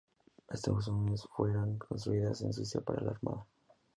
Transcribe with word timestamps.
Estas 0.49 0.87
unidades 0.87 1.27
fueron 1.35 1.77
construidas 1.77 2.41
en 2.41 2.51
Suecia 2.51 2.81
para 2.81 3.03
la 3.03 3.11
Armada. 3.11 3.45